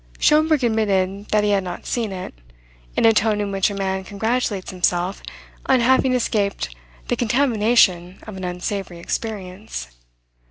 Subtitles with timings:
[0.17, 2.33] Schomberg admitted that he had not seen it,
[2.97, 5.21] in a tone in which a man congratulates himself
[5.67, 6.75] on having escaped
[7.07, 9.89] the contamination of an unsavoury experience.